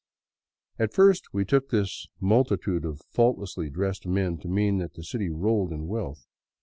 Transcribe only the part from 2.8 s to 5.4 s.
of faultlessly dressed men to mean that the city